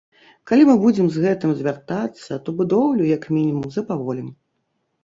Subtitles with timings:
[0.51, 4.27] Калі мы будзем з гэтым звяртацца, то будоўлю, як мінімум, запаволім.